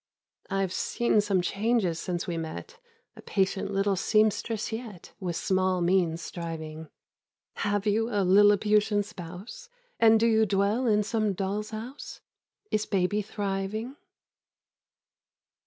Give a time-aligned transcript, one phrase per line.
[0.49, 2.79] I've seen some changes since we met;
[3.15, 6.89] A patient little seamstress yet, With small means striving,
[7.57, 9.69] Have you a Lilliputian spouse?
[9.99, 12.19] And do you dwell in some doll's house?
[12.71, 13.95] —Is baby thriving?